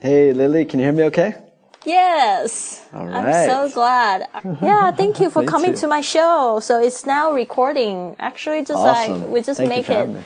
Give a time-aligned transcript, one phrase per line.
[0.00, 1.34] Hey, Lily, can you hear me okay?
[1.84, 2.80] Yes.
[2.94, 3.48] All I'm right.
[3.48, 4.28] so glad.
[4.62, 5.80] Yeah, thank you for Me coming too.
[5.80, 6.58] to my show.
[6.60, 8.16] So it's now recording.
[8.18, 9.30] Actually, just like Awesome.
[9.30, 10.22] we just Thank you make for it having me.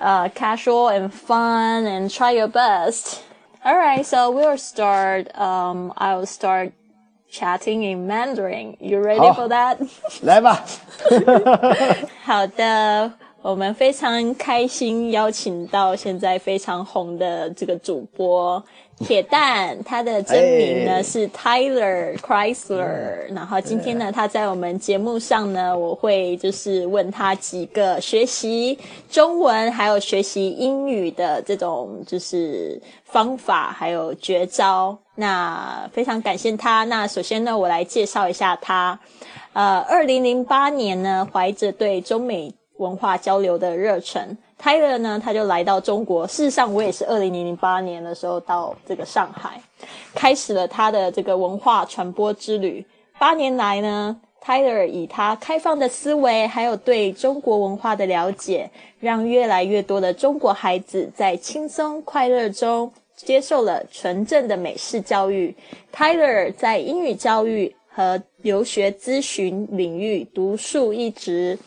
[0.00, 3.22] uh, casual and fun and try your best.
[3.64, 5.34] All right, so we'll start.
[5.34, 6.72] Um, I'll start
[7.30, 8.76] chatting in Mandarin.
[8.78, 9.78] You ready 好 for that?
[10.22, 10.64] 来吧。
[12.24, 13.12] 好的，
[13.42, 18.62] 我们非常开心邀请到现在非常红的这个主播
[18.99, 28.77] 铁蛋，他的真名呢哎是 Tyler Chrysler，然后今天呢他在我们节目上呢，我会就是问他几个学习
[29.09, 34.97] 中文还有学习英语的这种就是方法还有绝招。
[35.15, 36.83] 那非常感谢他。
[36.85, 38.99] 那首先呢，我来介绍一下他。
[39.53, 46.27] 呃，二零零八年呢，怀着对中美文化交流的热忱，Tyler 呢，他就来到中国。
[46.27, 49.61] 事实上，我也是二零零八年的时候到这个上海，
[50.13, 52.85] 开始了他的这个文化传播之旅。
[53.19, 58.69] 八年来呢，Tyler 以他开放的思维，还有对中国文化的了解，
[58.99, 65.55] 让越来越多的中国孩子在轻松快乐中接受了纯正的美式教育。
[65.93, 71.57] Tyler 在英语教育和留学咨询领域独树一帜，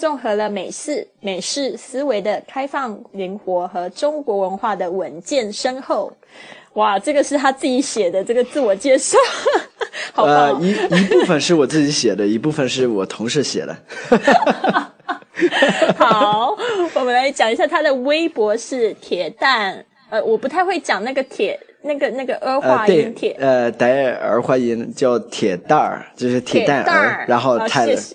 [0.00, 6.10] 综合了美式美式思维的开放灵活和中国文化的稳健深厚。
[6.72, 9.18] 哇，这个是他自己写的这个自我介绍，
[10.14, 13.76] 好棒呃，哦、一一部分是我自己写的，一部分是我同事写的。
[15.98, 16.56] 好，
[16.94, 27.96] 我们来讲一下他的微博是铁蛋，呃，我不太会讲那个铁，那个那个儿呃，化对音铁，，呃，带儿化音叫铁蛋儿，就是铁蛋蛋儿，然后好泰勒。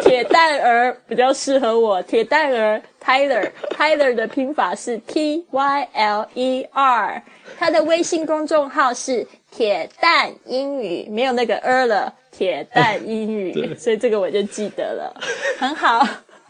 [0.00, 7.22] 铁蛋儿比较适合我，铁蛋儿 Tyler，Tyler 的拼法是 T Y L E R，
[7.58, 15.14] 他的微信公众号是铁蛋英语，没有那个 er 了，铁蛋英语， 所以这个我就记得了，
[15.58, 16.06] 很好。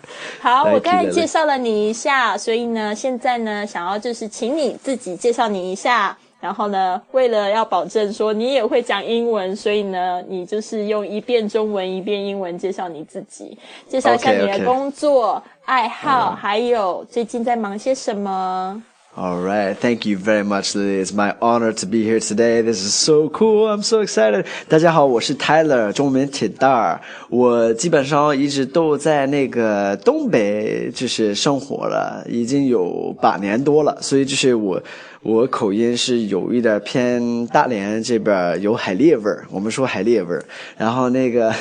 [0.41, 6.16] 好，我刚才介绍了你一下，所以呢，现在呢，想要就是请你自己介绍你一下。
[6.41, 13.56] 然后呢，为了要保证说你也会讲英文，所以呢，你就是用一遍中文一遍英文介绍你自己，
[13.88, 18.82] 介绍一下你的工作爱好，还有最近在忙些什么。
[19.17, 21.01] All right, thank you very much, Lily.
[21.01, 22.61] It's my honor to be here today.
[22.61, 23.67] This is so cool.
[23.67, 24.45] I'm so excited.
[24.69, 27.01] 大家好，我是 Tyler，中文铁蛋儿。
[27.29, 33.97] 我基本上一直都在那个东北，就是生活了，已经有八年多了。
[34.00, 34.81] 所以就是我，
[35.22, 40.45] 我口音是有一点偏大连这边有海蛎味儿，我们说海蛎味儿。
[40.77, 41.51] 然后那个，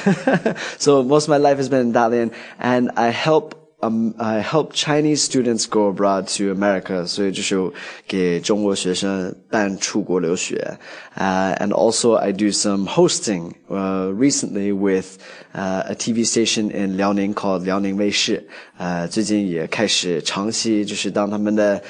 [0.79, 2.31] so most of my life has been in Dalian,
[2.61, 3.51] and I help
[3.83, 7.57] um, I help Chinese students go abroad to America，所以就是
[8.07, 10.79] 给中国学生办出国留学。
[11.17, 15.19] Uh, and also I do some hosting uh, recently with
[15.55, 18.47] uh, a TV station in 辽宁 called 辽宁卫视。
[18.77, 21.83] 呃，最近也开始长期就是当他们的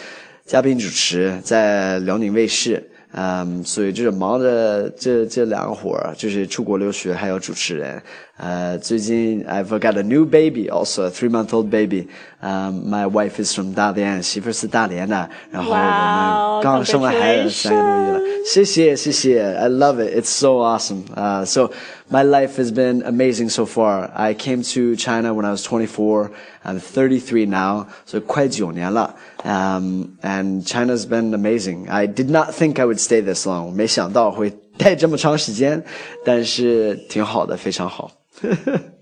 [0.45, 2.91] 嘉宾主持，在辽宁卫视。
[3.16, 8.02] 嗯，所以就是忙着这这两个活儿，就是出国留学还有主持人。
[8.38, 12.08] 呃，最近 I've got a new baby, also a three month old baby.
[12.43, 15.29] Um, my wife is from 大连，媳妇是大连的。
[15.51, 18.21] 然后我 Wow, 们刚生完孩子三个多月了。
[18.47, 20.17] 谢谢谢谢，I love it.
[20.17, 21.03] It's so awesome.
[21.17, 21.73] Uh, so
[22.09, 24.11] my life has been amazing so far.
[24.15, 26.31] I came to China when I was 24.
[26.65, 29.17] I'm 33 now, so 快九年了。
[29.43, 31.89] Um, and China's been amazing.
[31.91, 33.73] I did not think I would stay this long.
[33.73, 35.83] 没想到会待这么长时间，
[36.25, 38.13] 但是挺好的，非常好。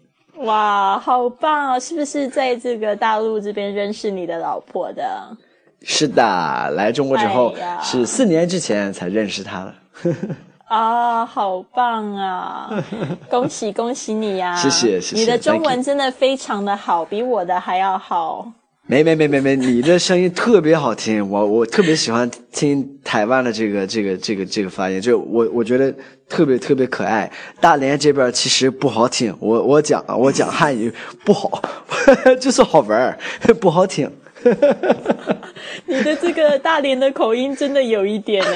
[0.43, 1.79] 哇，好棒哦！
[1.79, 5.03] 是不是在这个大陆这边认识你的老婆的？
[5.83, 9.73] 是的，来中国之后、哎是四年之前才认识她的。
[10.67, 12.69] 啊，好棒啊！
[13.29, 18.51] 恭喜恭喜你 呀、谢谢谢谢你的中文真的非常的好，比我的还要好。
[18.91, 25.95] 没没没没没，你的声音特别好听，我我特别喜欢听台湾的这个这个这个这个发音，就我我觉得
[26.27, 27.31] 特别特别可爱。
[27.61, 30.91] 大连这边其实不好听，我我讲我讲汉语
[31.23, 31.61] 不好，
[32.37, 33.17] 就是好玩儿，
[33.61, 34.11] 不好听。
[35.85, 38.51] 你的这个大连的口音真的有一点呢。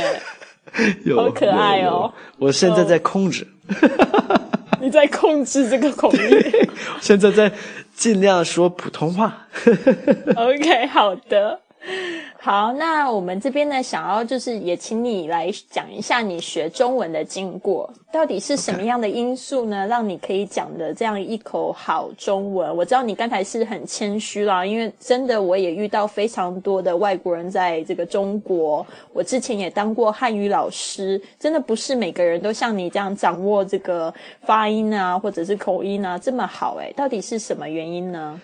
[1.15, 2.13] 好可爱哦！
[2.37, 3.47] 我现在在控制，
[4.81, 6.19] 你在控制这个口音。
[6.99, 7.49] 现在在
[7.95, 9.47] 尽量说普通话。
[10.35, 11.59] OK，好的，
[12.45, 22.77] 好，那我们这边呢，想要就是也请你来讲一下你学中文的经过，到底是什么样的因素呢，让你可以讲的这样一口好中文？
[22.77, 34.13] 我知道你刚才是很谦虚啦，因为真的我也遇到非常多的外国人在这个中国，我之前也当过汉语老师，真的不是每个人都像你这样掌握这个
[34.43, 38.39] 发音啊，或者是口音啊这么好诶，到底是什么原因呢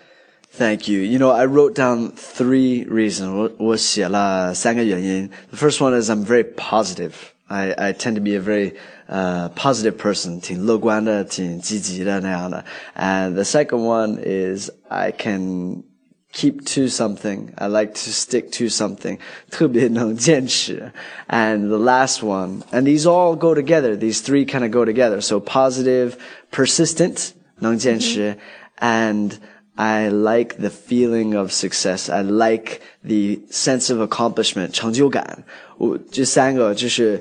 [0.56, 1.00] ？Thank you.
[1.00, 3.52] You know, I wrote down three reasons.
[3.58, 5.30] 我写了三个原因.
[5.50, 7.12] The first one is I'm very positive.
[7.48, 8.74] I, I tend to be a very
[9.08, 12.64] uh, positive person, 挺乐观的,挺积极的那样的.
[12.96, 15.84] And the second one is I can
[16.32, 17.52] keep to something.
[17.56, 19.18] I like to stick to something.
[19.50, 20.90] 特别能坚持.
[21.28, 23.96] And the last one, and these all go together.
[23.96, 25.20] These three kind of go together.
[25.20, 26.16] So positive,
[26.50, 28.36] persistent, 能坚持,
[28.80, 29.32] and
[29.81, 32.07] I like the feeling of success.
[32.07, 34.69] I like the sense of accomplishment.
[34.73, 35.43] 成就感。
[35.79, 37.19] 我这三个就是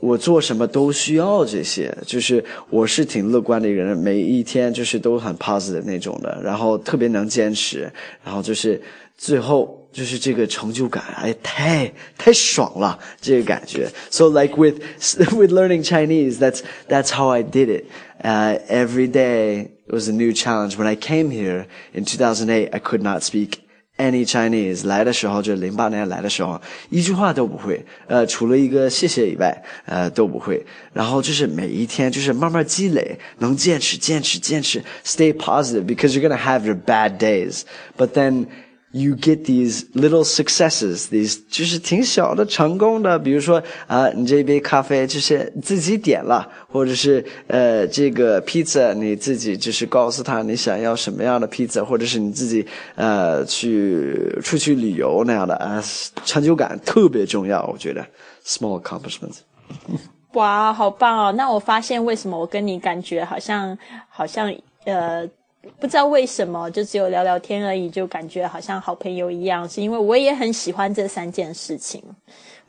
[0.00, 1.94] 我做什么都需要这些。
[2.06, 7.92] 就是我是挺乐观的一个人，每一天就是都很 positive 那种的，然后特别能坚持，
[8.24, 8.80] 然后就是
[9.18, 13.86] 最后就是这个成就感，哎，太太爽了，这个感觉。
[14.10, 14.80] So like with
[15.36, 17.84] with learning Chinese, that's that's how I did it.
[18.22, 20.77] Uh, every day it was a new challenge.
[20.77, 23.59] When I came here in 2008, I could not speak
[23.97, 24.85] any Chinese.
[24.85, 30.65] 来的时候就零八年来的时候，一句话都不会，呃，除了一个谢谢以外，呃，都不会。
[30.91, 37.61] 然后就是每一天就是慢慢积累，能坚持，坚持，坚持，stay positive because you're gonna have your bad days.
[37.97, 38.47] But then
[38.92, 52.66] you get these little successes, these 就是挺小的成功的，比如说啊、你这杯咖啡就是自己点了，或者是呃这个披萨你自己就是告诉他你想要什么样的披萨，或者是你自己
[52.96, 55.80] 呃去出去旅游那样的啊、
[56.24, 58.04] 成就感特别重要，我觉得
[58.44, 59.38] small accomplishments。
[60.32, 61.32] 哇，好棒哦！
[61.32, 63.78] 那我发现为什么我跟你感觉好像
[64.08, 64.52] 好像
[64.84, 65.28] 呃。
[65.78, 69.68] 不知道为什么，就只有聊聊天而已，就感觉好像好朋友一样。
[69.68, 72.02] 是因为我也很喜欢这三件事情，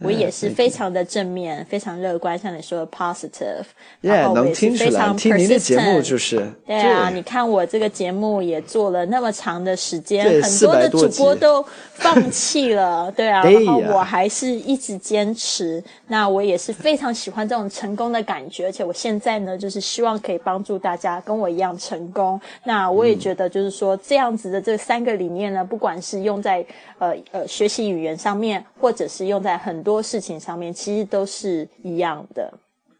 [0.01, 3.63] 我也是非常的正面、非常乐观，像你说的 positive。
[4.01, 7.09] 然后能听出来，听您的节目就是对啊。
[7.09, 11.63] 你看我这个节目也做了那么长的时间，很多的主播都
[11.93, 13.43] 放弃了， 对啊。
[13.43, 15.83] 然后我还是一直坚持。
[16.07, 22.39] 那我也是非常喜欢这种成功的感觉，而且我现在呢，就是希望可以帮助大家跟我一样成功。
[22.63, 26.63] 那我也觉得，就是说这样子的这三个理念呢，不管是用在
[26.99, 32.53] 呃呃学习语言上面，或者是用在很多事情上面，其实都是一样的，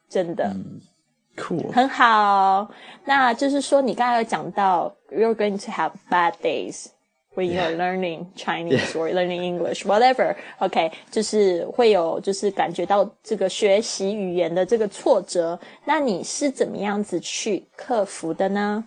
[0.10, 0.46] 真的。
[0.46, 0.82] 嗯、
[1.38, 2.68] cool，很好。
[3.06, 6.88] 那就是说，你刚才有讲到，you're going to have bad days。
[7.34, 18.84] When you're learning Chinese or learning English, whatever, OK，就是会有就是感觉到这个学习语言的这个挫折，那你是怎么样子去克服的呢？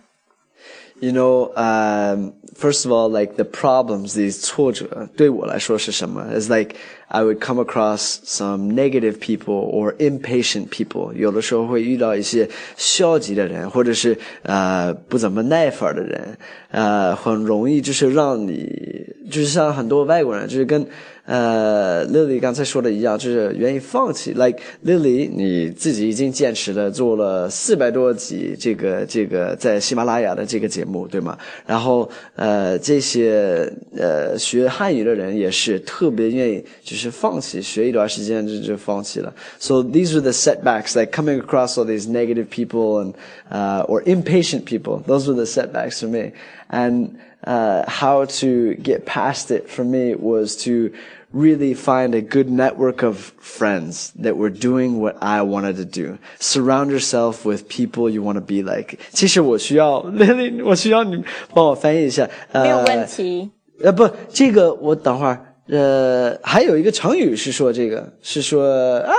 [1.02, 6.26] You know, um, first of all, like the problems, these 挫折对我来说是什么?
[6.34, 6.76] It's like
[7.08, 11.14] I would come across some negative people or impatient people.
[11.14, 16.36] 有的时候会遇到一些消极的人，或者是呃不怎么耐烦的人，
[16.70, 20.86] 呃，很容易就是让你，就是像很多外国人，就是跟
[21.25, 24.33] 呃 Lily 刚才说的一样，就是愿意放弃。
[24.33, 31.37] Like Lily，你自己已经坚持了做了四百多集这个这个在喜马拉雅的这个节目，对吗？
[31.65, 39.33] 然后呃这些呃学汉语的人也是特别愿意就是放弃，学一段时间就就放弃了。
[39.59, 43.13] So these are the setbacks, like coming across all these negative people and
[43.49, 45.01] uh or impatient people.
[45.07, 46.33] Those were the setbacks for me.
[46.69, 47.09] And
[47.46, 50.90] uh, how to get past it for me was to
[51.32, 56.18] really find a good network of friends that were doing what I wanted to do.
[56.40, 58.98] Surround yourself with people you want to be like.
[59.12, 61.22] 其实我需要 Lily， 我需要你
[61.54, 62.28] 帮我翻译一下。
[62.50, 63.48] 呃、没有问题。
[63.80, 65.38] 呃，不，这个我等会儿。
[65.68, 69.12] 呃，还有一个成语是说这个，是说啊，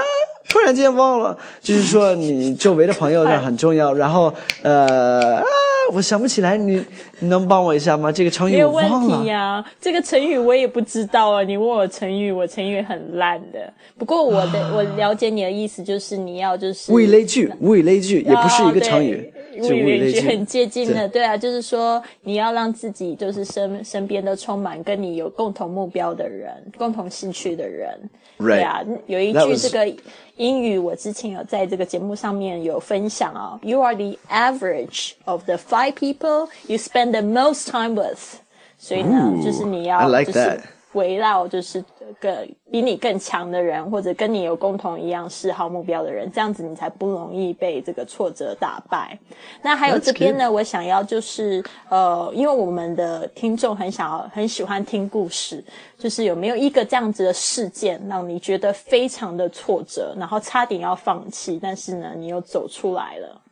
[0.49, 3.93] 突然间忘了，就是说你周围的朋友是很重要。
[3.93, 4.33] 然后
[4.63, 5.43] 呃啊。
[5.92, 6.82] 我想不起来，你
[7.18, 8.10] 你能帮我一下吗？
[8.10, 8.88] 这个成语我忘了。
[8.88, 11.42] 没有问题呀、啊，这个成语我也不知道啊。
[11.42, 13.72] 你问我成语，我成语很烂的。
[13.96, 21.08] 不过我的、啊、我了解你的意思，就是你要就是物以类聚，物以类聚也不是一个成语，物以类聚很接近的。
[21.08, 27.98] 对啊，就是说你要让自己就是身身边都充满跟你有共同目标的人，共同兴趣的人。
[28.38, 28.46] Right.
[28.46, 29.96] 对啊，有一句这个
[30.36, 38.40] 英语我之前有在这个节目上面有分享啊、哦、，You are the average of the five people you spend the most time with。
[38.78, 40.60] 所以呢，Ooh, 就是你要 I like 就是
[40.96, 41.84] 围绕就是
[42.20, 49.18] 个比你更强的人，或者跟你有共同一样嗜好目标的人，这样子你才不容易被这个挫折打败。
[49.62, 55.62] 那还有这边呢，我想要就是呃，因为我们的听众很想要很喜欢听故事，
[55.98, 63.42] 就是有没有一个这样子的事件让你觉得非常的挫折，然后差点要放弃，但是呢，你又走出来了。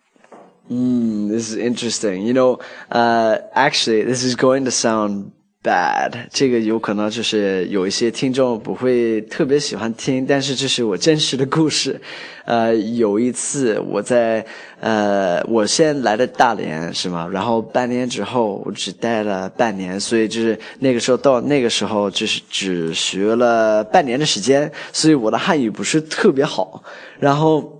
[0.71, 2.23] Mm, this is interesting.
[2.23, 2.59] You know,
[2.89, 5.27] uh, actually, this is going to sound
[5.65, 6.13] bad.
[6.31, 11.99] 这个有可能就是有一些听众不会特别喜欢听，但是这是我真实的故事。
[12.45, 14.45] 呃，有一次我在
[14.79, 17.27] 呃，我先来的大连是吗？
[17.33, 26.85] 然后半年之后我只待了半年，所以就是那个时候到那个时候就是只学了半年的时间，所以我的汉语不是特别好。
[27.19, 27.73] 然后。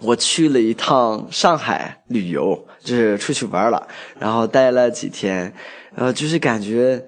[0.00, 3.88] 我去了一趟上海旅游，就是出去玩了，
[4.20, 5.52] 然后待了几天，
[5.96, 7.02] 呃，就是感觉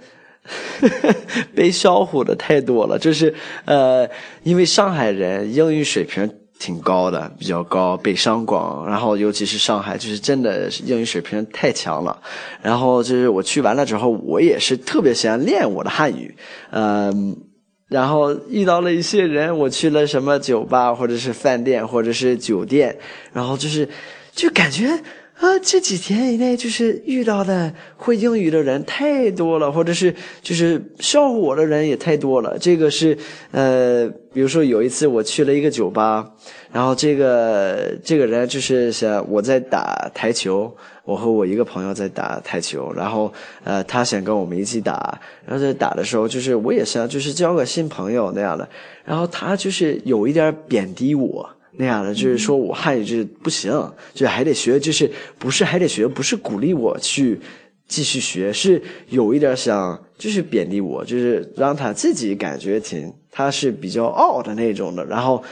[1.54, 3.32] 被笑话的太多了，就是
[3.66, 4.08] 呃，
[4.42, 6.28] 因为上海人英语水平
[6.58, 12.20] 挺高的，比较高，北上广，然后尤其是上海，就是真的英语水平太强了。
[12.62, 16.34] 然后就是我去完了之后，我也是特别想练我的汉语，
[16.70, 17.36] 嗯。
[17.88, 22.98] 然后遇到了一些人，我去了什么酒吧，或者是饭店，或者是酒店，
[23.32, 23.88] 然后就是，
[24.32, 24.88] 就感觉
[25.38, 32.56] 啊，这几天以内就是遇到的会英语的人太多了，或者是就是笑话我的人也太多了。
[32.58, 33.16] 这个是
[33.50, 36.32] 呃，比如说有一次我去了一个酒吧，
[36.72, 40.74] 然后这个这个人就是想我在打台球。
[41.04, 45.16] 我和我一个朋友在打台球，然后呃，他想跟我们一起打，
[45.46, 48.68] 然后在打的时候，就是我也想就是交个新朋友那样的，
[49.04, 53.72] 然后他就是有一点贬低我那样的，就是说我汉语就是不行，
[54.14, 57.38] 就还得学，就是不是还得学，不是鼓励我去
[57.86, 65.42] 继续学，是有一点想就是贬低我，就是让他自己感觉挺他是比较傲的那种的，然后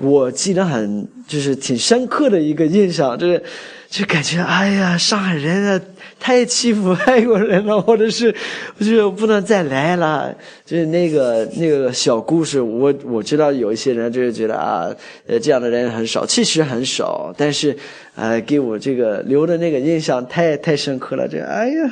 [0.00, 3.42] 我记得很就是挺深刻的一个印象，就是。
[3.90, 5.80] 就感觉哎呀，上海人啊，
[6.20, 8.32] 太欺负外国人了，或者是，
[8.78, 10.32] 我觉得不能再来了。
[10.64, 14.88] 就是那个那个小故事，我我知道有一些人就是觉得啊，
[15.26, 17.76] 呃，这样的人很少，其实很少，但是，
[18.14, 21.26] 呃，给我这个留的那个印象太太深刻了。
[21.26, 21.90] 这哎呀，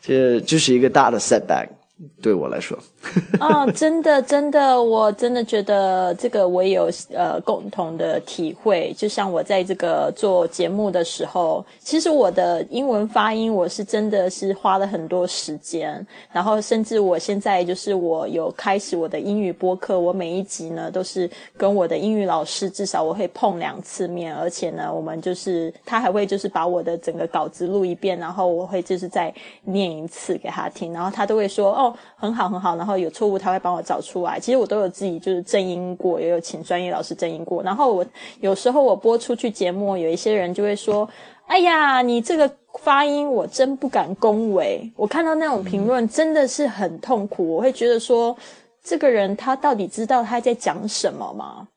[0.00, 1.66] 这就是一个大的 setback。
[2.22, 2.78] 对我来说，
[3.40, 8.94] 哦，真的，真的，我真的觉得这个我也有呃共同的体会。
[8.96, 29.32] 就像我在这个做节目的时候，其实我的英文发音我是真的是花了很多时间，然后甚至我现在就是我有开始我的英语播客，我每一集呢都是跟我的英语老师至少我会碰两次面，而且呢，我们就是他还会就是把我的整个稿子录一遍，然后我会就是再
[29.64, 31.96] 念一次给他听，然后他都会说哦。
[32.16, 32.76] 很好，很好。
[32.76, 34.38] 然后有错误，他会帮我找出来。
[34.38, 37.62] 其实我都有自己就是正音过，也有请专业老师正音过。
[37.62, 38.06] 然后我
[38.40, 41.08] 有时候我播出去节目，有一些人就会说
[41.46, 47.56] ：“哎呀，你这个发音我真不敢恭维。”我看到那种评论真的是很痛苦。
[47.56, 48.36] 我会觉得说，
[48.82, 51.68] 这个人他到底知道他在讲什么吗？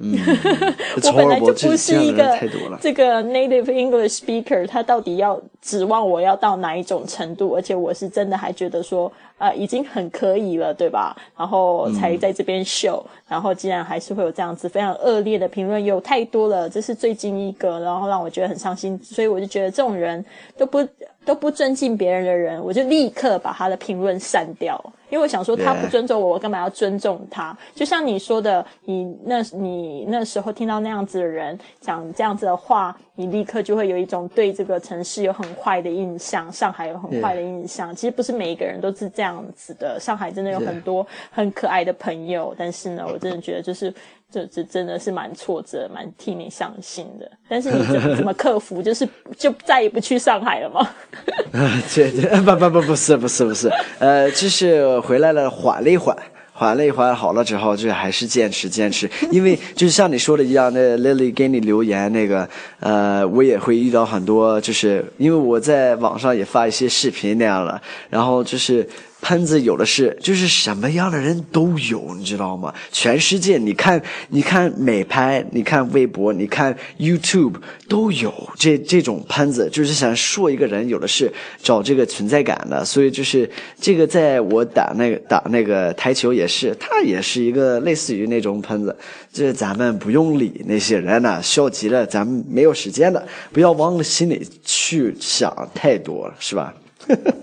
[0.00, 0.12] 嗯，
[1.04, 2.36] 我本来就不是一个
[2.80, 7.54] 这个 native English speaker，他到底要指望我要到哪一种程度？
[7.54, 9.10] 而且我是真的还觉得说。
[9.38, 11.16] 啊，已经很可以了，对吧？
[11.36, 18.98] 然后才在这边秀，然后竟然还是会有这样子非常恶劣的评论，有太多了，这是最近一个，然后让我觉得很伤心。
[19.02, 20.24] 所以我就觉得这种人
[20.56, 20.86] 都不
[21.24, 24.80] 都不尊敬别人的人，我就立刻把他的评论删掉。
[25.10, 27.56] 因为我想说，他不尊重我，我干嘛要尊重他？
[27.72, 37.94] 就像你说的，你那，你那时候听到那样子的人讲这样子的话，你立刻就会有一种对这个城市有很坏的印象，上海有很坏的印象。
[37.94, 42.54] 其实不是每一个人都是这样子的，上海真的有很多很可爱的朋友。
[42.58, 43.94] 但是呢，我真的觉得就是
[44.30, 47.30] 这这真的是蛮挫折，蛮替你伤心的。
[47.48, 48.82] 但是你怎么怎么克服？
[48.82, 50.80] 就是就再也不去上海了吗？
[51.54, 56.16] 啊，这这不不不不是不是不是，呃，就是回来了，缓了一缓，
[56.56, 68.88] 缓了一缓，好了之后就还是坚持坚持， 因为就是像你说的一样，那 Lily 给你留言那个，呃，我也会遇到很多，就是因为我在网上也发一些视频那样了，然后就是。
[69.24, 72.74] 喷子有的是，就是什么样的人都有，你知道吗？
[72.92, 77.54] 全世界，你看，你看美拍，你看微博，你看 YouTube，
[77.88, 82.84] 都有这这种喷子，就是想说一个人，有的是找这个存在感的。
[82.84, 83.50] 所以就是
[83.80, 88.94] 这个，在我打那个打那个台球也是，他也是一个类似于那种喷子。
[89.32, 96.74] 这咱们不用理那些人呢，消极了，咱们没有时间的，不要往心里去想太多，是吧？
[97.08, 97.34] 呵 呵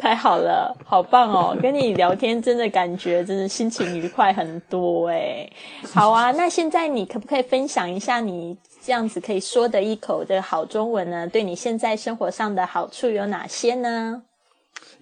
[0.00, 1.54] 太好了，好棒哦！
[1.60, 5.46] 跟你聊天真的感觉真的心情愉快很多哎。
[5.92, 11.26] 好啊，那现在你可不可以分享一下你这样子可以说的一口的好中文呢？
[11.26, 14.22] 对你现在生活上的好处有哪些呢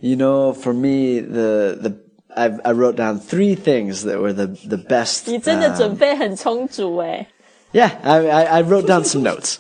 [0.00, 1.93] ？You know, for me, the the
[2.35, 5.31] I I wrote down three things that were the the best.
[5.31, 7.26] 你真的准备很充足哎。
[7.73, 9.59] Yeah, I I I wrote down some notes.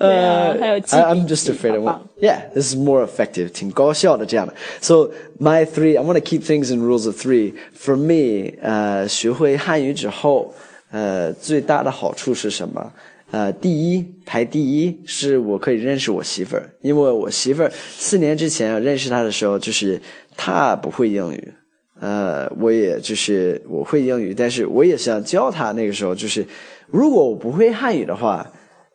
[0.00, 2.08] Uh, I, am just afraid I won't.
[2.18, 3.50] Yeah, this is more effective.
[3.50, 4.54] 挺高效的这样的。
[4.80, 7.52] So my three, I want to keep things in rules of three.
[7.78, 10.54] For me, 呃，学会汉语之后，
[10.90, 12.92] 呃，最大的好处是什么？
[13.30, 20.00] 呃，第一排第一是我可以认识我媳妇儿，因为我媳妇儿四年之前认识她的时候，就是
[20.34, 21.52] 她不会英语，
[22.00, 25.72] 呃，我也就是我会英语，但是我也想教她。
[25.72, 26.44] 那个时候就是，
[26.88, 28.50] 如果我不会汉语的话，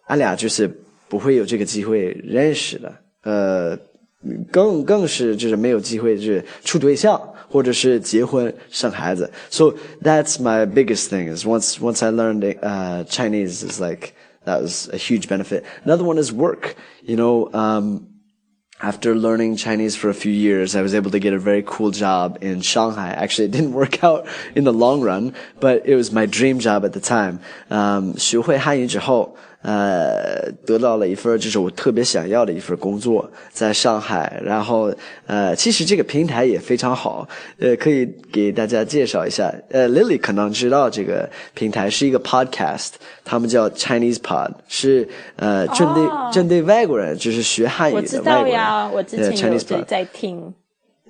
[0.07, 0.69] 俺俩就是
[1.14, 3.76] 不会有这个机会认识的，呃，
[4.52, 9.28] 更更是就是没有机会就是处对象或者是结婚生孩子。
[9.50, 14.12] So that's my biggest thing is once once I learned uh, Chinese is like
[14.45, 15.64] that was a huge benefit.
[15.85, 16.76] Another one is work.
[17.02, 18.07] You know, um,
[18.80, 21.90] after learning Chinese for a few years, I was able to get a very cool
[21.90, 23.09] job in Shanghai.
[23.09, 26.85] Actually, it didn't work out in the long run, but it was my dream job
[26.85, 27.40] at the time.
[27.69, 29.35] Um, 学会汉语之后。
[29.65, 34.39] 呃，得到了一份就是我特别想要的一份工作，在上海。
[34.45, 34.93] 然后，
[35.25, 39.51] 呃，其实这个平台也非常好，呃，可以给大家介绍一下。
[39.72, 42.91] 呃，Lily 可能知道这个平台是一个 podcast，
[43.24, 48.43] 他们叫 Chinese Pod，是呃针对针对外国人，就是学汉语的外国人。
[48.43, 50.53] 我知道呀，我之前有在听。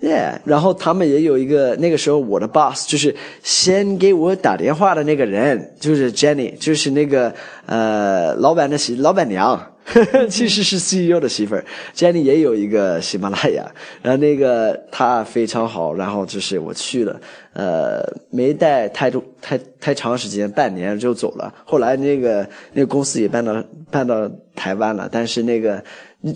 [0.01, 7.33] Yeah，然后他们也有一个那个时候我的 boss 就是先给我打电话的那个人，就是 Jenny，就是那个
[7.65, 9.57] 呃老板的媳老板娘，
[10.29, 11.63] 其实是 CEO 的媳妇儿。
[11.95, 13.65] Jenny 也有一个喜马拉雅，
[14.01, 17.17] 然后那个她非常好，然后就是我去了，
[17.53, 21.51] 呃，没待太多太太长时间，半年就走了。
[21.63, 25.81] 后来那个那个公司也搬到搬到台湾了，但是那个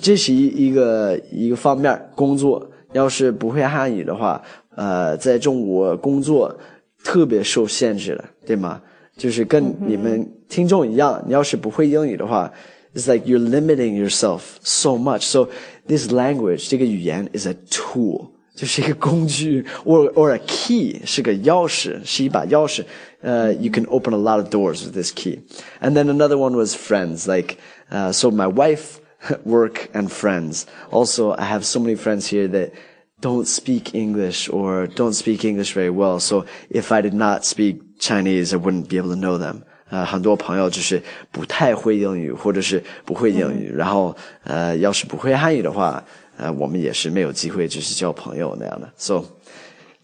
[0.01, 2.65] 这是一一个一个方面工作。
[2.92, 4.40] 要是不会汉语的话，
[4.76, 6.56] 呃，在中国工作
[7.02, 8.80] 特别受限制的，对吗？
[9.16, 12.52] 就是跟你们听众一样，你要是不会英语的话，
[12.94, 15.22] it's like you're limiting yourself so much.
[15.22, 15.48] So
[15.86, 22.84] this language 这个语言 is a tool，就是一个工具，or or a key 是个钥匙，是一把钥匙。
[23.22, 25.40] 呃，you can open a lot of doors with this key.
[25.80, 27.56] And then another one was friends, like,
[27.90, 29.00] uh, so my wife.
[29.44, 30.66] work and friends.
[30.90, 32.72] Also, I have so many friends here that
[33.20, 36.18] don't speak English or don't speak English very well.
[36.18, 39.62] So if I did not speak Chinese, I wouldn't be able to know them.
[39.90, 46.02] 呃，很多朋友就是不太会英语，或者是不会英语，然后呃，要是不会汉语的话，
[46.36, 48.90] 呃，我们也是没有机会就是交朋友那样的。
[48.96, 49.24] So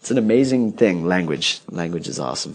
[0.01, 1.05] it's an amazing thing.
[1.05, 2.53] Language, language is awesome.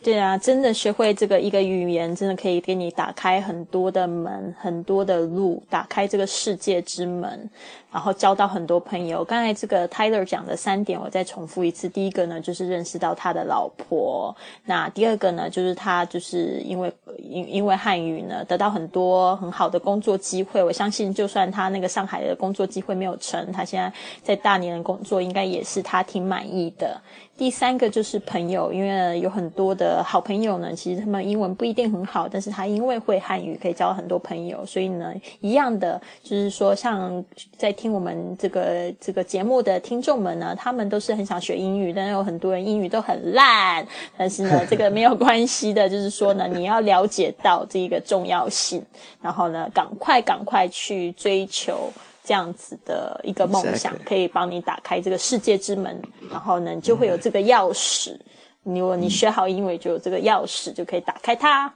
[0.00, 7.50] 对啊，真的学会这个一个语言，真的可以给你打开很多的门，很多的路，打开这个世界之门。
[7.90, 9.24] 然后交到很多朋友。
[9.24, 11.88] 刚才这个 Tyler 讲的三点，我再重复一次。
[11.88, 14.34] 第一个呢，就是认识到他的老婆。
[14.66, 20.62] 那第二个呢，就是他就是因为因因为汉语呢，得到很多很好的工作机会。
[20.62, 23.90] 我相信，就算他那个上海的工作机会没有成，他现在
[24.22, 27.00] 在大连的工作应该也是他挺满意的。
[27.38, 34.66] 第三个就是朋友，因为有很多的好朋友呢，其实他们英文不一定很好，但是他因为会汉语，可以交很多朋友。
[34.66, 37.24] 所以呢，一样的就是说，像
[37.56, 43.86] 在听我们这个这个节目的听众们呢，他们都是很想学英语，但是有很多人英语都很烂。
[44.16, 48.84] 但是呢， 这个没有关系的，就是说呢，你要了解到这一个重要性，
[49.22, 51.88] 然后呢，赶快赶快去追求
[52.28, 55.98] 这样子的一个梦想，可以帮你打开这个世界之门。
[56.30, 58.14] 然后呢，就会有这个钥匙。
[58.64, 61.72] 如果你学好英语，就有这个钥匙，就可以打开它。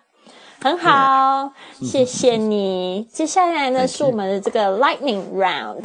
[0.61, 3.09] 很好，谢谢你。
[3.11, 5.85] 接下来呢是我们的这个 Lightning Round，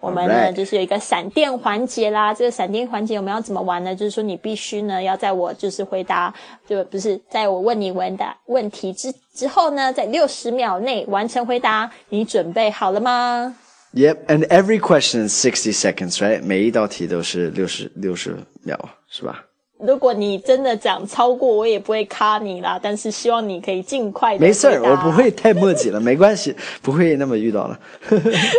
[0.00, 2.32] 我们呢就是有一个闪电环节啦。
[2.32, 3.94] 这个闪电环节我们要怎么玩呢？
[3.94, 6.34] 就是说你必须呢要在我就是回答，
[6.66, 11.90] 就不是在我问你问答问题之之后呢，在六十秒内完成回答。
[12.08, 13.54] 你准备好了吗
[13.93, 16.43] ？Yep, and every question is sixty seconds, right?
[16.43, 18.77] 每一道题都是六十六十秒，
[19.09, 19.45] 是吧？
[19.77, 22.79] 如果你真的讲超过，我也不会卡你啦。
[22.81, 24.39] 但是希望你可以尽快的。
[24.39, 27.77] 没事儿，我不会太墨迹了，没关系，不会那么遇到了。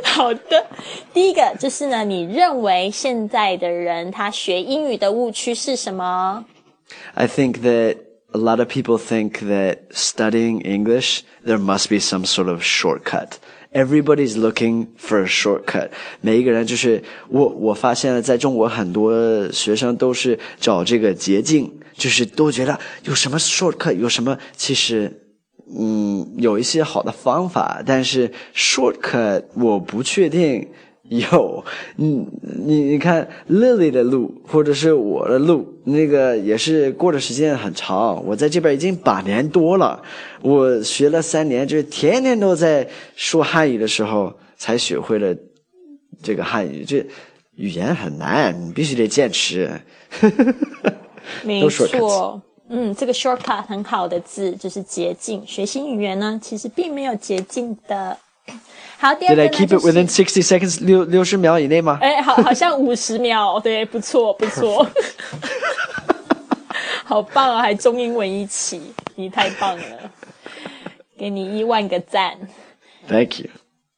[0.04, 0.66] 好的，
[1.14, 6.44] 第一个就是呢，你认为现在的人他学英语的误区是什么？
[7.14, 7.96] I think that
[8.32, 13.38] a lot of people think that studying English there must be some sort of shortcut.
[13.73, 15.89] Everybody's looking for a shortcut。
[16.21, 25.17] 每一个人就是我，我发现了，在中国很多学生都是找这个捷径，就是都觉得有什么 shortcut，有什么其实。
[25.73, 30.67] 嗯，有一些好的方法，但是 shortcut 我不确定
[31.09, 31.63] 有。
[31.95, 38.23] 你，你你看 Lily 的路，或者是我的路，那个也是过的时间很长。
[38.25, 40.01] 我在这边已经八年多了，
[40.41, 45.35] 我学了三年，就是天天都在说汉语的时候才学会了
[46.23, 46.85] 这个汉语。
[46.85, 47.05] 这
[47.55, 49.69] 语言很难，你必须得坚持。
[51.43, 52.41] 没错。
[52.69, 55.45] 嗯，这个 shortcut 很好的字就是捷径。
[55.45, 58.17] 学习语言呢，其实并没有捷径的。
[58.97, 60.85] 好，第二个呢 Did I keep it within sixty seconds？
[60.85, 61.97] 六六十秒以内吗？
[62.01, 64.87] 哎，好，好像五十秒，对，不错，不错。
[67.05, 68.81] 好棒啊，还中英文一起，
[69.15, 70.11] 你太棒了，
[71.17, 72.37] 给你一万个赞。
[73.07, 73.49] Thank you。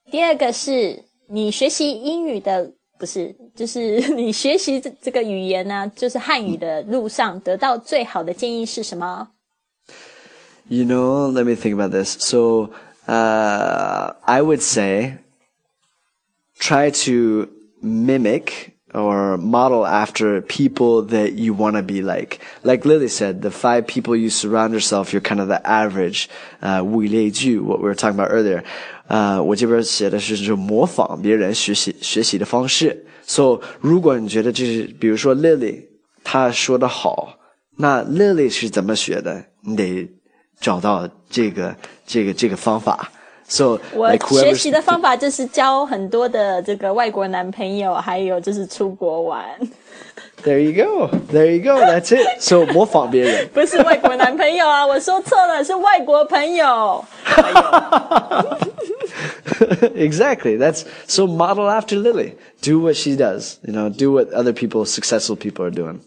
[0.10, 2.72] 第二个是你学习英语的。
[3.00, 9.28] 不是，就是你学习这这个语言呢，就是汉语的路上得到最好的建议是什么
[10.70, 12.16] ？You know, let me think about this.
[12.18, 12.70] So,
[13.07, 15.19] uh, I would say
[16.59, 17.49] try to
[17.83, 22.41] mimic or model after people that you want to be like.
[22.63, 26.29] Like Lily said, the five people you surround yourself, you're kind of the average.
[26.63, 28.65] Uh, what we were talking about earlier.
[29.09, 33.07] 呃，我这边写的是就模仿别人学习学习的方式。
[33.27, 35.85] So，如果你觉得这是，比如说 Lily，
[36.25, 37.39] 她说的好，
[37.77, 39.45] 那 Lily 是怎么学的？
[39.63, 40.11] 你得
[40.63, 41.75] 找到这个
[42.07, 43.11] 这个这个方法。
[43.51, 49.43] So，我学习的方法就是交很多的这个外国男朋友，还有就是出国玩。
[50.45, 51.81] There you go, there you go.
[51.81, 52.41] That's it.
[52.41, 57.05] So 模仿别人 不是外国男朋友啊，我说错了，是外国朋友。
[59.97, 60.59] exactly.
[60.59, 62.35] That's so model after Lily.
[62.61, 63.57] Do what she does.
[63.63, 66.01] You know, do what other people, successful people are doing.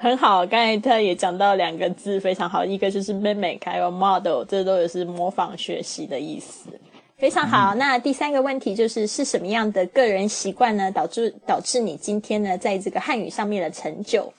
[0.00, 6.70] 很好，刚才他也讲到两个字非常好，一个就是 mimic，还有 model，这都也是模仿学习的意思。
[7.16, 14.32] 非常好，那第三个问题就是是什么样的个人习惯呢，导致导致你今天呢在这个汉语上面的成就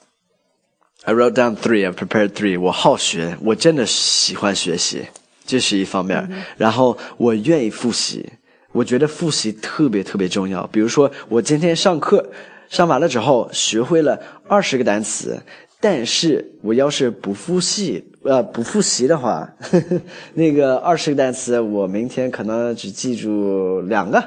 [1.04, 1.86] ？I wrote down three.
[1.86, 2.58] I prepared three.
[2.58, 5.04] 我好学，我真的喜欢学习，
[5.44, 6.26] 这是一方面。
[6.56, 8.26] 然后我愿意复习，
[8.72, 10.66] 我觉得复习特别特别重要。
[10.68, 12.30] 比如说，我今天上课
[12.70, 15.38] 上完了之后，学会了二十个单词。
[15.82, 20.00] 但是我要是不复习，呃，不复习的话，呵呵
[20.34, 24.22] 那个二十个单词，我明天可能只记住两个，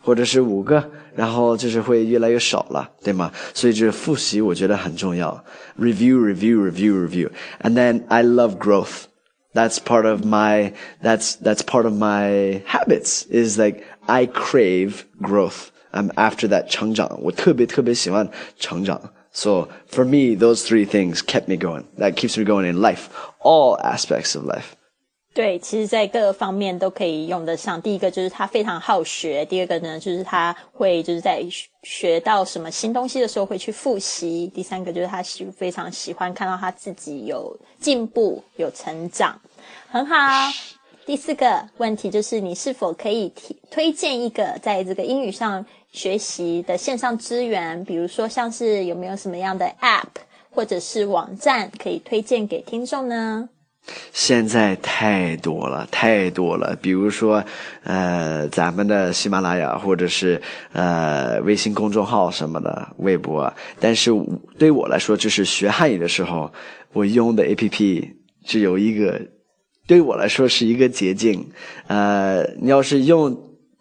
[0.00, 0.82] 或者是五个，
[1.14, 3.30] 然后就是会越来越少了，对吗？
[3.52, 5.44] 所以这复习我觉得很重要。
[5.78, 7.30] Review, review, review, review,
[7.62, 9.04] and then I love growth.
[9.52, 13.26] That's part of my that's that's part of my habits.
[13.30, 15.66] Is like I crave growth.
[15.94, 18.28] I'm after that 成长，我特别特别喜欢
[18.58, 19.00] 成长。
[19.32, 21.84] so for me, those three things kept me going.
[21.98, 23.06] That keeps me going in life,
[23.40, 24.74] all aspects of life.
[25.34, 27.82] 对，其实，在各个方面都可以用得上。
[27.82, 31.44] 第一个就是他非常好学，第二个呢，就是他会就是在
[31.82, 34.46] 学到什么新东西的时候会去复习。
[34.54, 39.40] 第三个就是他喜非常喜欢看到他自己有进步、有成长，
[39.88, 40.14] 很好。
[41.06, 45.64] 第四个问题就是，你是否可以提推荐一个在这个英语上？
[45.92, 50.08] 学习的线上资源，比如说像是有没有什么样的 App
[50.50, 53.48] 或者是网站可以推荐给听众呢？
[54.12, 56.76] 现在太多了，太多了。
[56.82, 57.44] 比如说，
[57.84, 63.54] 呃，咱们的喜马拉雅，或者是呃微信公众号什么的，微博。
[63.78, 64.10] 但是
[64.58, 66.52] 对我来说，就是学汉语的时候，
[66.92, 68.10] 我用的 APP
[68.44, 69.20] 只有一个，
[69.86, 71.46] 对我来说是一个捷径。
[71.86, 73.36] 呃，你要是用。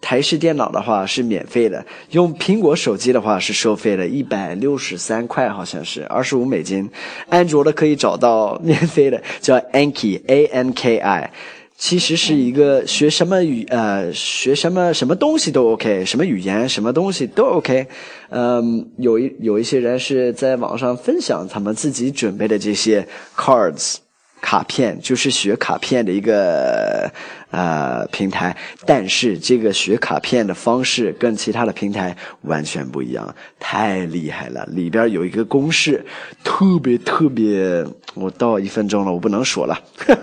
[0.05, 6.89] 台式电脑的话是免费的，用苹果手机的话是收费的，一百六十三块好像是二十五美金。
[7.29, 11.31] 安卓的可以找到免费的，叫 Anki A N K I，
[11.77, 17.87] 其实是一个学什么语呃学什么什么东西都 OK，什么语言什么东西都 OK。
[18.27, 23.95] 嗯，有一有一些人是在网上分享他们自己准备的这些 cards。
[24.43, 27.09] 卡片就是学卡片的一个
[27.49, 34.65] 呃平台，但是这个学卡片的方式跟其他的平台完全不一样，太厉害了！
[34.65, 36.05] 里边有一个公式，
[36.43, 39.79] 特别特别，我到一分钟了，我不能说了，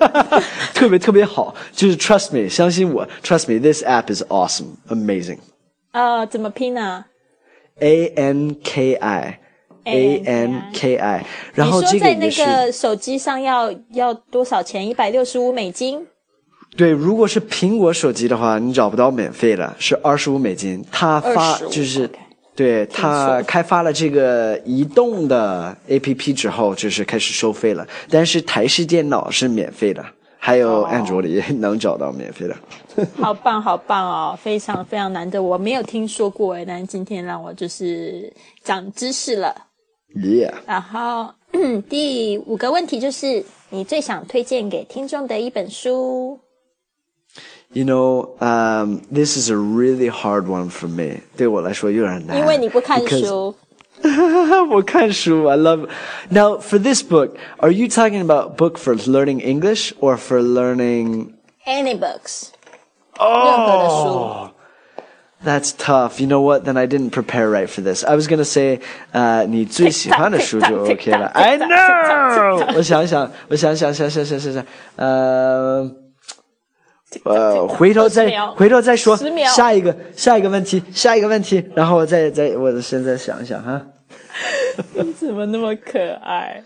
[0.74, 5.38] 特别特别好，就是 trust me，相信我，trust me，this app is awesome，amazing。
[5.92, 7.06] 呃，怎么拼呢
[7.80, 9.40] ？A N K I。
[9.84, 14.86] A N K I，然后这个在那个手机上要要多少钱？
[14.86, 16.06] 一百六十五美金。
[16.76, 20.84] 对，如果是苹果手机的话，你找不到免费的，是二十五美金。
[20.90, 22.10] 他发25就是。
[22.52, 27.86] 对他开发了这个移动的 APP 之后，就是开始收费了。
[28.10, 30.04] 但是台式电脑是免费的，
[30.36, 32.56] 还有哦安卓里也能找到免费的。
[33.16, 38.30] 好棒，好棒哦，非常非常难得，我没有听说过诶，但今天让我就是
[38.62, 39.54] 长知识了。
[40.15, 41.33] Yeah，然后
[41.89, 46.39] 第五个问题就是，你最想推荐给听众的一本书？
[47.73, 51.21] you know, um, this is a really hard one for me.
[51.35, 53.55] 对我来说有点难，因为你不看 because- 书。
[54.71, 55.89] 我看书, I love.
[56.29, 61.33] Now, for this book, are you talking about book for learning English or for learning?
[61.65, 62.49] Any books？
[63.17, 64.51] 任何的书。
[65.41, 66.19] Oh, that's tough.
[66.19, 66.65] You know what?
[66.65, 68.03] Then I didn't prepare right for this.
[68.03, 68.79] I was gonna say,
[69.11, 71.31] 呃，你最喜欢的书就 Tick-tock, OK 了。
[71.33, 72.59] tick-tock, I tick-tock, know.
[72.59, 72.77] tick-tock.
[72.77, 75.91] 我想想，我想想想想想想想，呃。
[77.23, 83.81] 呃，回头再20秒回头再说10秒下一个下一个问题，下一个问题，然后我再再我现在想一想哈。
[85.18, 86.62] 怎么那么可爱？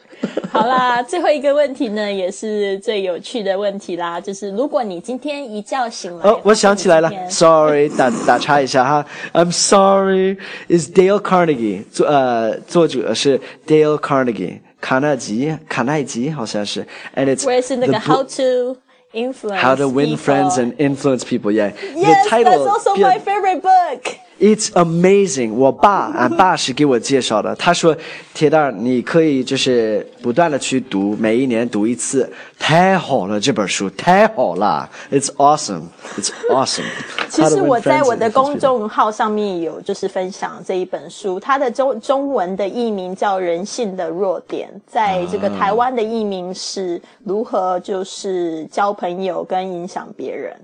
[0.50, 18.76] 好啦，最后一个问题呢，也是最有趣的问题啦，就是如果你今天一觉醒来，哦，我想起来了，sorry，打打岔一下哈，I'm sorry，is Dale Carnegie 作呃作者是 Dale Carnegie 卡耐基卡耐基好像是，and it's 我也是那个 How to
[19.12, 21.52] Influence How to win people friends and influence people.
[21.52, 22.64] Yeah, Yes, the title.
[22.64, 24.16] that's also my favorite book.
[24.40, 25.52] It's amazing.
[25.54, 27.54] 我爸，俺 爸是给我介绍的。
[27.54, 27.96] 他说，
[28.34, 34.90] 铁蛋儿，你可以就是不断的去读，每一年读一次，太好了，这本书太好了。
[35.10, 35.84] It's awesome.
[36.18, 36.84] It's awesome.
[37.30, 38.60] 其 How to 实 win 我在 friends 我 and 的 influence 公 people.
[38.60, 50.56] 众号上面有就是分享这一本书，它的中中文的译名叫《人性的弱点》，在这个台湾的译名是如何就是交朋友跟影响别人。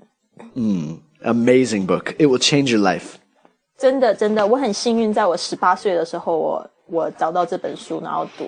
[1.22, 2.14] Amazing book.
[2.18, 3.19] It will change your life.
[3.80, 8.44] 真的真的，我很幸运，在我十八岁的时候，我我找到这本书，然后读，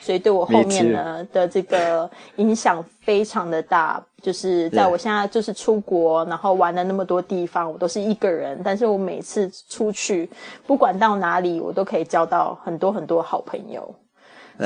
[0.00, 4.02] 所以对我后面呢的这个影响非常的大。
[4.22, 10.30] 就是在我现在就是出国，然后玩了那么多地方，我都是一个人，但是我每次出去，
[10.66, 13.94] 不管到哪里，我都可以交到很多很多好朋友。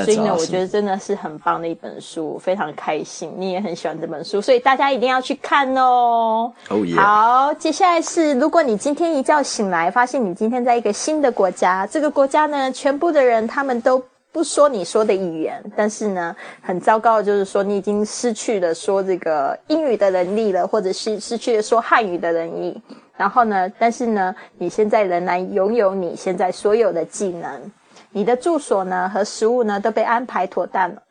[0.03, 3.33] 所以呢，我觉得真的是很棒的一本书，非常开心。
[3.37, 6.53] 你也很喜欢这本书，所以大家一定要去看哦。
[6.71, 6.81] Oh.
[6.97, 14.03] 好，接下来是，如果你今天一觉醒来，发现你今天在一个新的国家，这个国家呢，全部的人他们都
[14.33, 22.83] 不说你说的语言，但是呢，很糟糕的就是说，你已经失去了说这个英语的能力了，或者是失去了说汉语的能力。
[23.17, 27.71] 然后呢，但是呢，你现在仍然拥有你现在所有的技能。
[28.15, 31.03] 你的住所呢和食物呢都被安排妥当了，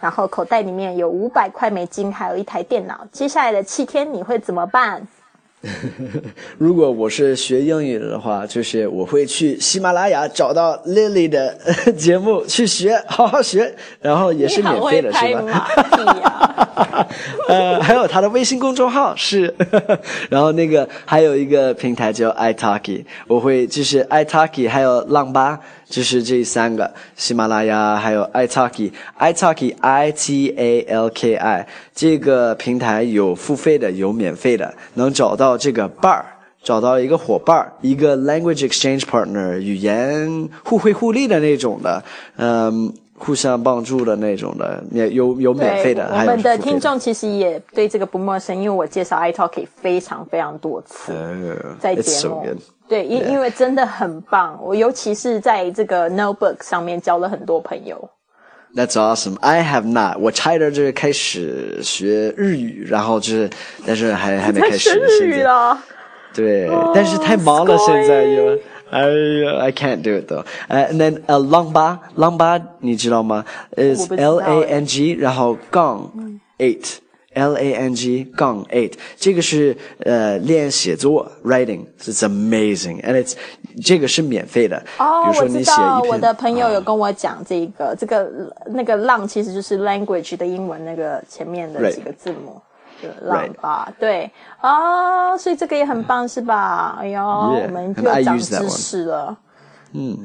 [0.00, 3.06] 然后口袋里面有五百块美金，还有一台电脑。
[3.12, 5.06] 接下来的七天你会怎么办？
[6.58, 15.42] 如果我是学英语的话，就是我会去喜马拉雅找到 Lily 的呃 节目去学，好好学，然后也是免费的，是吧？
[15.42, 17.08] 马 屁呀、
[17.48, 19.52] 呃，还有他的微信公众号是，
[20.30, 36.26] 然后那个还有一个平台叫 iTalki，我会就是 iTalki 还有浪吧，就是这三个，喜马拉雅还有 iTalki，iTalki I T A L K I 这个平台有付费的，有免费的，能找到这个伴儿。
[36.60, 42.02] 找到一个伙伴儿，一个 language exchange partner，语言互惠互利的那种的，
[42.36, 51.12] 嗯，互相帮助的那种的，免有有免费对，的，我还有们的听众其实也对这个不陌生，因为我介绍 iTalki 非常非常多次。
[51.80, 52.44] 在节目.
[52.87, 53.29] 对，因 Yeah.
[53.29, 58.09] 因为真的很棒，我尤其是在这个 Notebook 上面交了很多朋友。
[58.75, 59.37] That's awesome.
[59.39, 60.17] I have not.
[60.19, 63.49] 我差一点就是开始学日语，然后就是，
[63.85, 64.89] 但是还还没开始。
[64.89, 65.77] 学日语现在了。
[66.33, 68.59] 对，但是太忙了，すごい现在又。
[68.89, 70.43] 哎呀，I can't do it though.
[70.67, 73.45] 呃、and then 呃，浪吧，浪吧，你知道吗？
[73.77, 76.11] Is 我不知道 L A N G，然后杠
[76.57, 76.97] eight。
[77.38, 83.34] L A N G 杠 eight，这个是呃练写作 writing，it's amazing，and it's
[83.84, 84.76] 这个是免费的。
[84.98, 88.28] 哦比如，说我你写知道，一篇，我的朋友有跟我讲这个，这个
[88.66, 92.60] 那个浪其实就是 language 的英文那个前面的几个字母。
[93.00, 94.28] 对浪吧，对
[94.60, 96.98] 哦，所以这个也很棒，是吧？
[97.00, 99.38] 哎呦我们 I 长知识了。
[99.92, 100.18] 嗯，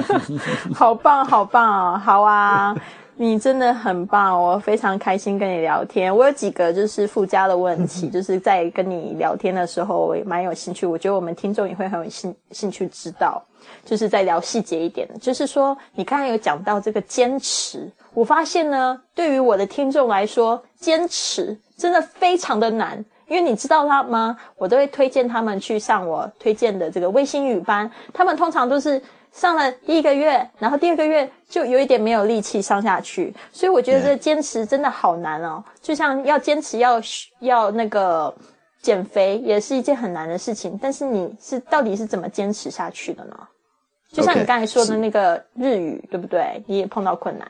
[0.74, 1.98] 好棒，好棒哦！
[1.98, 2.76] 好啊，
[3.16, 6.14] 你真的很棒，我非常开心跟你聊天。
[6.14, 10.84] 我有几个就是附加的问题，就是在跟你聊天的时候，我也蛮有兴趣。
[10.84, 13.40] 我觉得我们听众也会很有兴兴趣知道，
[13.84, 15.14] 就是在聊细节一点的。
[15.18, 23.04] 就是说，你刚才有讲到这个坚持，我发现呢，对于我的听众来说，坚持真的非常的难。
[23.26, 24.36] 因为你知道他吗？
[24.58, 27.90] 我都会推荐他们去上我推荐的这个微星语班。
[28.12, 29.00] 他们通常都是
[29.34, 33.34] 上了第一个月，然后第二个月就有一点没有力气上下去。
[33.50, 35.62] 所以我觉得这坚持真的好难哦。
[35.82, 37.00] 就像要坚持要
[37.40, 38.32] 要那个
[38.80, 40.78] 减肥，也是一件很难的事情。
[40.80, 43.36] 但是你是到底是怎么坚持下去的呢？
[44.12, 46.62] 就像你刚才说的那个日语，对不对？
[46.68, 47.48] 你也碰到困难。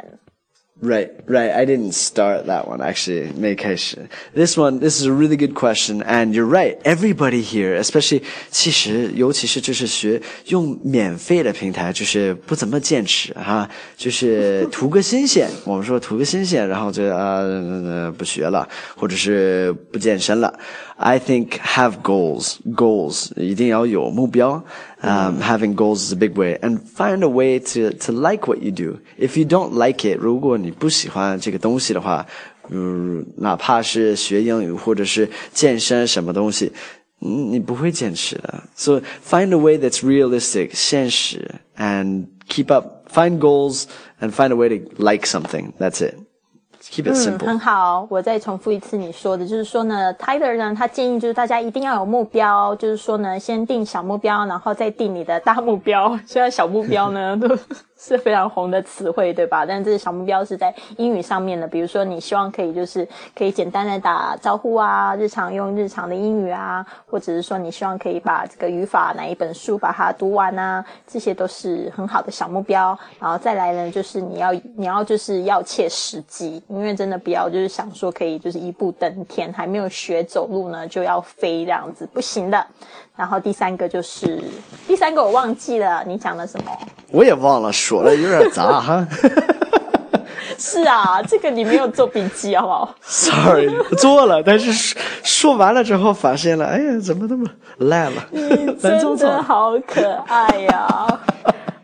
[0.83, 1.53] Right, right.
[1.53, 3.33] I didn't start that one actually.
[3.39, 3.97] 没开始.
[4.35, 6.77] This one, this is a really good question, and you're right.
[6.83, 15.49] Everybody here, especially 其实尤其是就是学用免费的平台，就是不怎么坚持哈，就是图个新鲜。
[15.65, 20.59] 我们说图个新鲜，然后就啊、呃、不学了，或者是不健身了。
[20.97, 24.63] I think have goals, goals 一定要有目标。
[25.04, 28.70] Um, having goals is a big way, and find a way to to like what you
[28.70, 29.00] do.
[29.18, 32.26] If you don't like it，如果你不喜欢这个东西的话，
[32.70, 36.74] 嗯，哪怕是学英语或者是健身什么东西，
[37.22, 38.64] 嗯，你不会坚持的。
[38.76, 43.08] So find a way that's realistic，现实，and keep up.
[43.10, 43.86] Find goals
[44.20, 45.72] and find a way to like something.
[45.80, 46.16] That's it.
[46.95, 47.47] Keep it simple.
[47.47, 48.07] 嗯，很好。
[48.09, 56.17] 我再重复一次你说的，就是说呢，Tyler 呢，他建议就是大家一定要有目标，就是说呢，先定小目标，然后再定你的大目标。
[56.25, 57.49] 现在小目标呢都
[58.07, 59.65] 是非常红的词汇，对吧？
[59.65, 72.97] 但这个小目标是在英语上面的，比如说你希望可以就是可以简单的打招呼啊，日常用日常的英语啊，或者是说你希望可以把这个语法哪一本书把它读完啊，这些都是很好的小目标。
[73.19, 82.67] 然后再来呢，就是你要你要就是要切实际，因为真的不要就是想说可以就是一步登天，还没有学走路呢就要飞这样子不行的。
[83.17, 84.43] 然后第三个就是
[84.89, 86.73] 第三个我忘记了，你讲了什么？
[87.11, 89.07] 我也忘了说了，有点杂哈。
[90.59, 97.47] 是啊，这个你没有做笔记好不好？Sorry，做了，但是说完了之后发现了，哎呀，怎么那么
[97.79, 98.25] 烂了？
[98.83, 99.17] 烂糟糟。
[99.17, 101.21] 真的好可爱呀、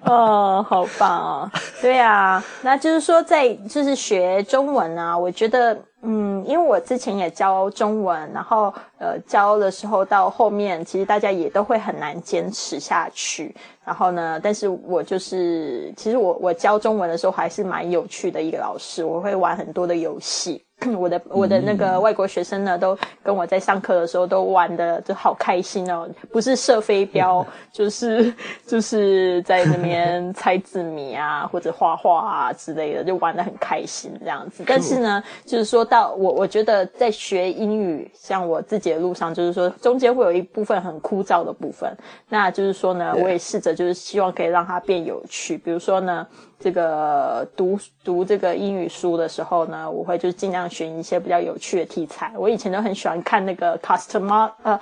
[0.04, 1.52] 哦，好棒啊！
[1.82, 13.54] 对啊，那就是说，在就是学中文啊，我觉得，嗯，因为我之前也教中文，然后呃教的时候到后面，其实大家也都会很难坚持下去。
[13.90, 20.64] 然后呢，但是我就是，其实我我教中文的时候还是蛮有趣的一个老师，我会玩很多的游戏。
[20.96, 28.32] 我的我的那个外国学生呢，都跟我在上课的时候都玩的就好开心哦，不是射飞镖， 就是
[28.66, 34.64] 就是在那边猜字谜啊， 或者画画啊之类的，就玩的很开心这样子。
[34.66, 41.94] 但是呢，就是说到我我觉得在学英语，像我自己的路上，就是说中间会有一部分很枯燥的部分，
[42.26, 46.26] 那就是说呢，我也试着就是希望可以让它变有趣，比如说呢。
[46.62, 52.30] 这个读读这个英语书的时候呢，我会就是尽量选一些比较有趣的题材。
[52.36, 54.78] 我以前都很喜欢看那个 customer 呃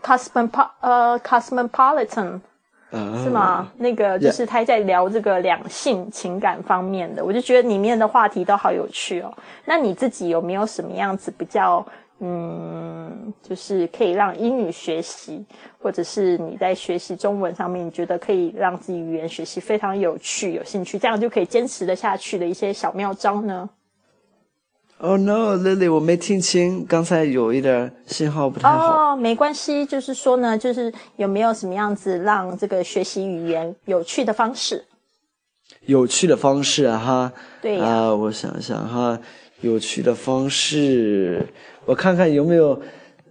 [0.00, 2.40] Cosmo 呃 Cosmopolitan
[2.92, 3.68] 啊是吗？
[3.76, 9.34] 那个就是他在聊这个两性情感方面的，我就觉得里面的话题都好有趣哦。
[9.64, 11.84] 那你自己有没有什么样子比较
[12.20, 15.44] 嗯，就是可以让英语学习，
[15.78, 23.68] 或者是你在学习中文上面，你觉得可以让自己语言学习非常有趣、有兴趣，这样就可以坚持的下去的一些小妙招呢
[24.98, 29.12] ？Oh no, Lily，我没听清，刚才有一点信号不太好。
[29.12, 34.84] 哦，没关系，就是说呢，就是有没有什么样子让这个学习语言有趣的方式？
[35.86, 37.32] 有趣的方式啊哈。
[37.62, 39.18] 对呀啊、我想想哈，
[39.62, 41.46] 有趣的方式，
[41.84, 42.80] 我看看有没有。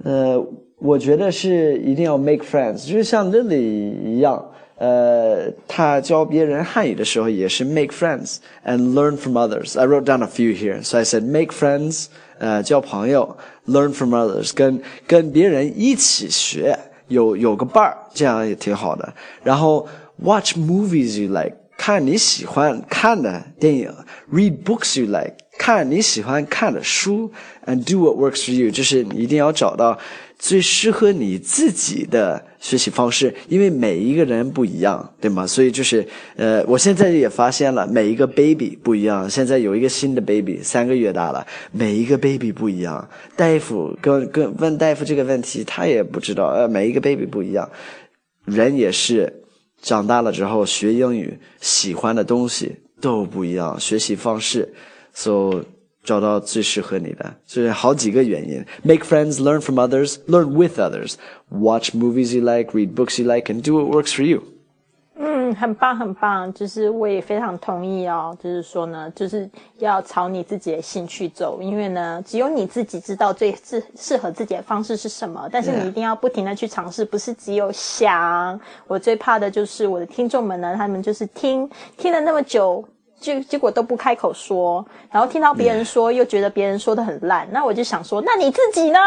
[0.06, 0.42] 呃，
[0.78, 3.60] 我觉得是一定要 make friends，就是像 Lily
[4.02, 4.42] 一样。
[4.78, 9.78] 呃，他教别人汉语的时候也是 make friends and learn from others.
[9.78, 12.06] I wrote down a few here, so I said make friends，
[12.38, 13.36] 呃，交朋友
[13.68, 19.14] ，learn from others，跟跟别人一起学，有有个伴儿，这样也挺好的。
[19.44, 19.86] 然后
[20.24, 23.89] watch movies you like，看你喜欢看的电影
[24.34, 27.32] ，read books you like，看你喜欢看的书
[27.65, 29.98] ，and do what works for you，就是你一定要找到
[30.38, 35.48] 最适合你自己的学习方式，因为每一个人不一样，对吗？
[35.48, 39.30] 所以就是，呃，我现在也发现了，每一个 baby 不一样。
[39.30, 43.08] 现在有一个新的 baby，三个月大了，每一个 baby 不一样。
[43.38, 47.70] 大夫跟跟问大夫这个问题，他也不知道，呃，每一个 baby 不一样。
[48.44, 49.44] 人也是，
[49.82, 54.73] 长大了之后学英语，喜欢的东西都不一样，学习方式
[55.13, 55.63] ，so
[56.04, 58.65] 找到最适合你的，就是好几个原因。
[58.84, 61.13] Make friends, learn from others, learn with others,
[61.50, 64.44] watch movies you like, read books you like, and do what works for you.
[65.56, 68.35] 很棒，很棒，就是我也非常同意哦。
[68.41, 75.47] 就是说呢，就是要朝你自己的兴趣走，因为呢，只有你自己知道最适适合自己的方式是什么。
[75.52, 78.60] 但是你一定要不停的去尝试，不是只有想。
[78.87, 82.83] 我最怕的就是我的听众们呢，他们就是听听了那么久。
[83.20, 89.00] 结结果都不开口说，然后听到别人说，又觉得别人说的很烂，那我就想说，那你自己呢？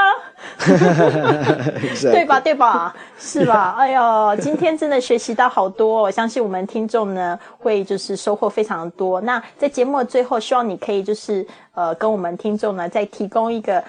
[2.03, 2.39] 对吧？
[2.39, 2.95] 对吧？
[3.19, 3.75] 是吧？
[3.79, 9.21] 哎呦，今天真的学习到好多，我相信我们听众呢会就是收获非常多。
[9.21, 13.83] 那在节目的最后，希望你可以就是呃跟我们听众呢再提供一个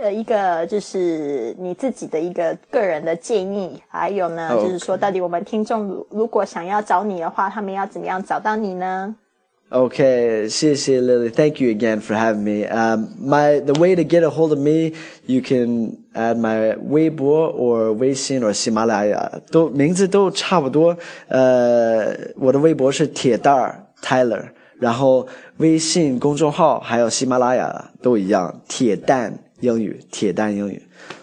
[0.00, 9.14] 呃一个就是你自己的一个个人的建议，还有呢就是说到底我们听众如果想要找你的话，他们要怎么样找到你呢
[9.69, 11.31] ？Okay, 谢谢 Lily.
[11.31, 12.67] Thank you again for having me.
[12.67, 14.93] Um, my the way to get a hold of me,
[15.25, 20.95] you can add my 微博 or 微信 or 喜马拉雅，都名字都差不多。
[21.27, 24.43] 呃，我的微博是铁蛋儿 Tyler，
[24.79, 30.79] 然后微信公众号还有喜马拉雅都一样，铁蛋英语，铁蛋英语。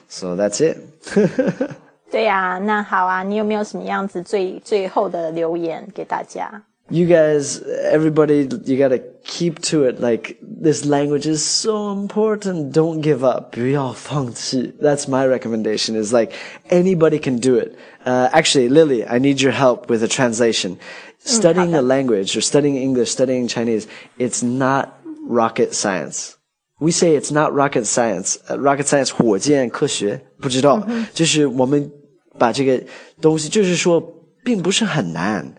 [0.09, 0.77] So that's it.
[2.11, 6.51] 对呀、啊，那好啊，你有没有什么样子最最后的留言给大家
[6.91, 10.01] ？you guys, everybody, you gotta keep to it.
[10.01, 12.73] Like, this language is so important.
[12.73, 13.53] Don't give up.
[13.53, 14.75] 不要放弃.
[14.81, 16.33] That's my recommendation is like,
[16.69, 17.77] anybody can do it.
[18.05, 20.79] Uh, actually, Lily, I need your help with a translation.
[21.23, 23.87] Studying a language or studying English, studying Chinese,
[24.19, 26.37] it's not rocket science.
[26.81, 28.39] We say it's not rocket science.
[28.49, 30.83] Uh, rocket science 火箭科学不知道，
[31.13, 31.91] 就是我们
[32.39, 32.83] 把这个
[33.21, 34.01] 东西，就是说，
[34.43, 35.55] 并不是很难。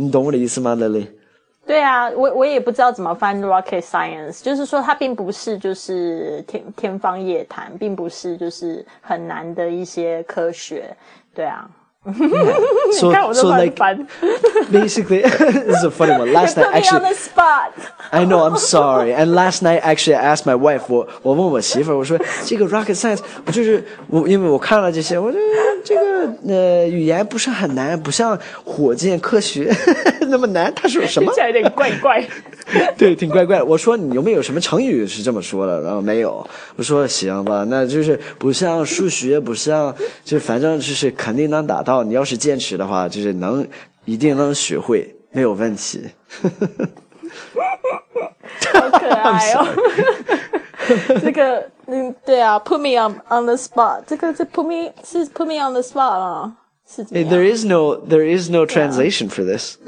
[0.00, 1.08] 你懂我的意思吗，Lily？
[1.66, 10.96] 对啊，我我也不知道怎么翻 rocket science，就是说它并不是就是天天方夜谭，并不是就是很难的一些科学，
[11.34, 11.68] 对啊。
[12.92, 13.76] So, so like
[14.70, 16.32] basically, this is a funny one.
[16.32, 17.72] Last night, actually, on the spot.
[18.12, 18.44] I know.
[18.44, 19.12] I'm sorry.
[19.12, 20.84] And last night, actually, I asked my wife.
[20.88, 25.44] 我我问我媳妇儿，我说这个 rocket science，我就是我，因为我看了这些，我觉得
[25.84, 29.74] 这个呃语言不是很难，不像火箭科学
[30.28, 30.72] 那么难。
[30.74, 31.26] 他说什么？
[31.26, 32.24] 听起来有点怪怪。
[32.96, 33.62] 对，挺怪怪。
[33.62, 35.80] 我说你有没有什么成语是这么说的？
[35.82, 36.46] 然后没有。
[36.76, 39.94] 我说行吧，那就是不像数学，不像，
[40.24, 42.04] 就反正就是肯定能达到。
[42.04, 43.66] 你要是坚持的话，就是能
[44.04, 46.06] 一定能学会，没有问题。
[48.74, 49.66] 好可爱哦！
[51.22, 56.52] 这个，嗯，对啊，put me on on the spot，这个这 put me 是 put me on the spot 啊。
[56.96, 59.76] There is no there is no translation for this.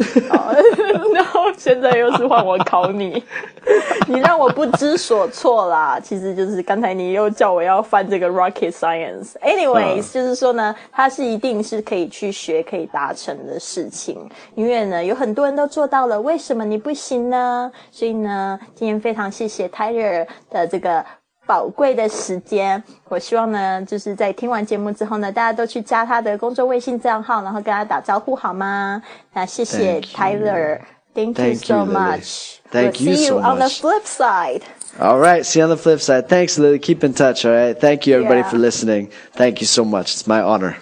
[1.14, 3.22] 然后现在又是换我考你，
[4.06, 5.98] 你让我不知所措啦。
[5.98, 9.32] 其实就是刚才你又叫我要翻这个 rocket science。
[9.42, 14.28] Anyways，就是说呢，它是一定是可以去学、可以达成的事情。
[14.54, 17.72] 因为呢，有很多人都做到了，为什么你不行呢？
[17.90, 21.04] 所以呢，今天非常谢谢 Tyler 的这个。
[21.50, 29.02] 宝贵的时间，我希望呢，就是在听完节目之后呢，大家都去加他的公众微信账号，然后跟他打招呼，好吗？
[29.32, 32.58] 那谢谢 Tyler，Thank you so much.
[32.70, 34.62] Thank you See you on the flip side.
[35.00, 36.28] All right, see you on the flip side.
[36.28, 36.78] Thanks, Lily.
[36.78, 37.44] Keep in touch.
[37.44, 37.76] All right.
[37.76, 38.50] Thank you, everybody, Yeah.
[38.50, 39.10] for listening.
[39.34, 40.14] Thank you so much.
[40.14, 40.76] It's my honor.